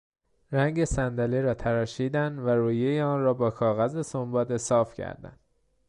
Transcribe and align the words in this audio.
رنگ 0.51 0.85
صندلی 0.85 1.41
را 1.41 1.53
تراشیدن 1.53 2.39
و 2.39 2.49
رویهی 2.49 3.01
آن 3.01 3.21
را 3.21 3.33
با 3.33 3.49
کاغذ 3.51 4.05
سنباده 4.05 4.57
صاف 4.57 4.93
کردن 4.93 5.37